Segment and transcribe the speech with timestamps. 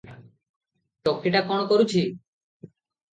[1.09, 2.01] "ଟୋକିଟା କଣ କରୁଛି?"